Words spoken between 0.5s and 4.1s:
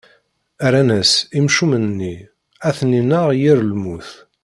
Rran-as: Imcumen-nni, ad ten-ineɣ yir lmut.